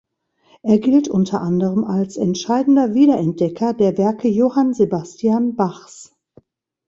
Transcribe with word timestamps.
Er 0.63 0.79
gilt 0.79 1.09
unter 1.09 1.41
anderem 1.41 1.83
als 1.83 2.17
entscheidender 2.17 2.95
Wiederentdecker 2.95 3.75
der 3.75 3.99
Werke 3.99 4.27
Johann 4.29 4.73
Sebastian 4.73 5.55
Bachs. 5.55 6.15